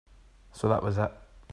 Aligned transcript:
So 0.51 0.67
that 0.69 0.81
was 0.83 0.97
it. 0.97 1.11